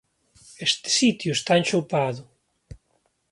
Este 0.67 0.89
sitio 0.99 1.31
está 1.35 1.53
enchoupado. 1.57 2.23